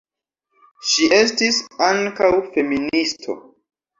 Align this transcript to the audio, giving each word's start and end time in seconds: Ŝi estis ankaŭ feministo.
Ŝi 0.91 1.09
estis 1.17 1.59
ankaŭ 1.89 2.31
feministo. 2.55 3.37